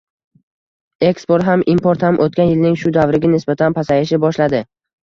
[1.09, 4.67] Eksport ham, import ham o'tgan yilning shu davriga nisbatan pasayishni boshladi